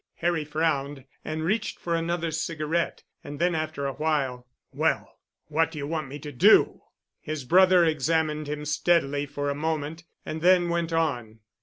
Harry 0.15 0.43
frowned 0.43 1.05
and 1.23 1.43
reached 1.43 1.77
for 1.77 1.93
another 1.93 2.31
cigarette. 2.31 3.03
And 3.23 3.37
then 3.37 3.53
after 3.53 3.85
awhile, 3.85 4.47
"Well—what 4.73 5.69
do 5.69 5.77
you 5.77 5.85
want 5.85 6.07
me 6.07 6.17
to 6.17 6.31
do?" 6.31 6.81
His 7.19 7.43
brother 7.43 7.85
examined 7.85 8.47
him 8.49 8.65
steadily 8.65 9.27
for 9.27 9.51
a 9.51 9.53
moment, 9.53 10.05
and 10.25 10.41
then 10.41 10.69
went 10.69 10.91
on. 10.91 11.41